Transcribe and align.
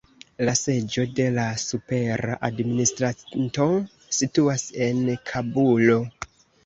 La 0.47 0.53
seĝo 0.59 1.03
de 1.19 1.27
la 1.33 1.43
supera 1.63 2.37
administranto 2.49 3.67
situas 4.21 4.65
en 4.87 5.05
Kabulo. 5.31 6.01